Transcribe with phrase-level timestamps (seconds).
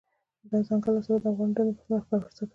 [0.49, 2.49] دځنګل حاصلات د افغان نجونو د پرمختګ لپاره فرصتونه برابروي.